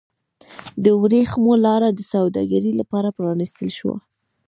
د 0.83 0.85
ورېښمو 1.01 1.53
لاره 1.65 1.89
د 1.93 1.99
سوداګرۍ 2.13 2.71
لپاره 2.79 3.09
پرانیستل 3.17 3.69
شوه. 3.77 3.97